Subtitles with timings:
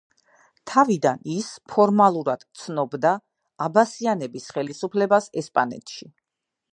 [0.69, 3.11] თავიდან ის ფორმალურად ცნობდა
[3.67, 6.09] აბასიანების ხელისუფლებას ესპანეთში.